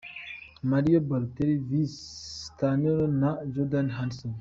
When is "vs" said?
1.69-1.93